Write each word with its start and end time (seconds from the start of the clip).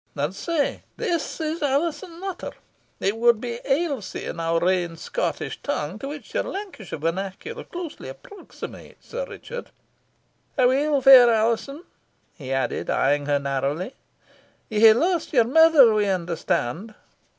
An 0.15 0.31
sae 0.31 0.81
this 0.97 1.39
is 1.39 1.61
Alizon 1.61 2.19
Nutter 2.19 2.53
it 2.99 3.15
wad 3.17 3.39
be 3.39 3.59
Ailsie 3.63 4.25
in 4.25 4.39
our 4.39 4.67
ain 4.67 4.97
Scottish 4.97 5.61
tongue, 5.61 5.99
to 5.99 6.07
which 6.07 6.33
your 6.33 6.41
Lancashire 6.45 6.97
vernacular 6.97 7.63
closely 7.65 8.09
approximates, 8.09 9.09
Sir 9.09 9.27
Richard. 9.29 9.69
Aweel, 10.57 11.01
fair 11.03 11.29
Alizon," 11.31 11.83
he 12.35 12.51
added, 12.51 12.89
eyeing 12.89 13.27
her 13.27 13.37
narrowly, 13.37 13.93
"ye 14.71 14.79
hae 14.79 14.93
lost 14.93 15.33
your 15.33 15.45
mither, 15.45 15.93
we 15.93 16.07
understand?" 16.07 16.95